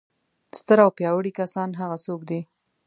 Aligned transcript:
ستر 0.59 0.77
او 0.85 0.91
پیاوړي 0.97 1.31
کسان 1.39 1.69
هغه 1.81 1.97
څوک 2.05 2.21
دي. 2.29 2.41